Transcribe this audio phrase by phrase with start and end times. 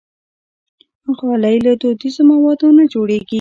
[1.17, 3.29] غالۍ له دودیزو موادو نه جوړېږي.